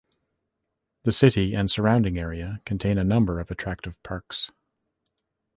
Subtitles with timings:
[1.03, 4.51] The city and surrounding area contain a number of attractive parks.